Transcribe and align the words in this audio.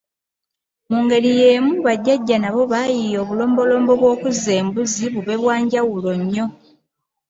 Mu 0.89 0.97
ngeri 1.03 1.29
y’emu 1.39 1.73
bajjajja 1.85 2.35
nabo 2.39 2.61
baayiiya 2.71 3.17
obulombolombo 3.23 3.91
bw’okuzza 3.99 4.51
embuzi 4.59 5.05
bube 5.13 5.35
bwa 5.41 5.55
njawulo 5.63 6.11
nnyo. 6.21 6.45